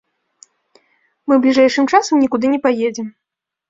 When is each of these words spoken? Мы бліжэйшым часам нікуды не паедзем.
Мы 1.27 1.33
бліжэйшым 1.45 1.85
часам 1.95 2.15
нікуды 2.27 2.45
не 2.59 2.65
паедзем. 2.69 3.07